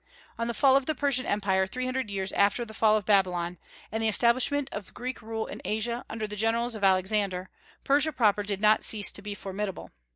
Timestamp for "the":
0.47-0.55, 0.87-0.95, 2.65-2.73, 4.01-4.07, 4.87-4.91, 6.25-6.35